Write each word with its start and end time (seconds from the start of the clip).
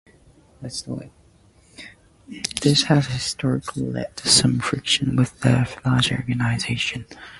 This 2.61 2.83
has 2.85 3.05
historically 3.05 3.83
led 3.83 4.17
to 4.17 4.27
some 4.29 4.57
friction 4.57 5.15
within 5.15 5.53
the 5.65 5.81
larger 5.85 6.15
organization. 6.15 7.05